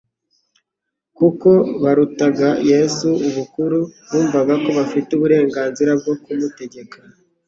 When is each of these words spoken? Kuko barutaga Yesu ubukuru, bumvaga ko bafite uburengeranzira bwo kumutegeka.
Kuko 1.17 1.49
barutaga 1.83 2.49
Yesu 2.71 3.09
ubukuru, 3.27 3.79
bumvaga 4.09 4.53
ko 4.63 4.69
bafite 4.79 5.09
uburengeranzira 5.13 5.91
bwo 6.01 6.13
kumutegeka. 6.23 6.97